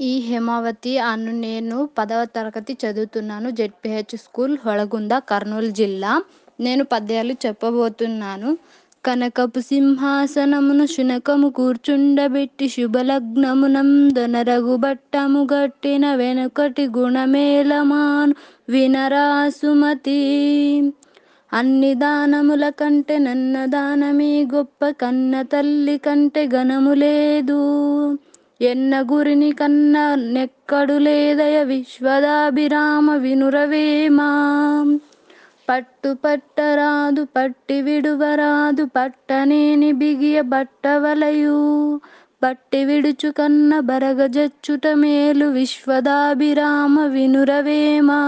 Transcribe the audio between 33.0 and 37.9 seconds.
వినురవేమా? పట్టు పట్టరాదు పట్టి